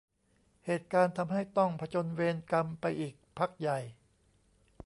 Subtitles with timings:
[0.65, 3.79] เหตุการณ์ทำให้ต้องผจญเวรกรรมไปอีกพักใหญ่